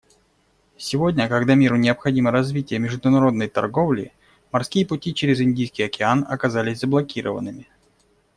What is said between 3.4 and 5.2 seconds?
торговли, морские пути